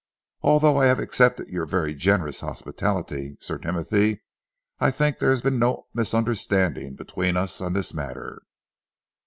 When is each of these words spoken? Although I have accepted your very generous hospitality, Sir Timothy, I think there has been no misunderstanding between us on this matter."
Although 0.41 0.77
I 0.77 0.87
have 0.87 0.97
accepted 0.97 1.49
your 1.49 1.67
very 1.67 1.93
generous 1.93 2.39
hospitality, 2.39 3.37
Sir 3.39 3.59
Timothy, 3.59 4.23
I 4.79 4.89
think 4.89 5.19
there 5.19 5.29
has 5.29 5.43
been 5.43 5.59
no 5.59 5.85
misunderstanding 5.93 6.95
between 6.95 7.37
us 7.37 7.61
on 7.61 7.73
this 7.73 7.93
matter." 7.93 8.41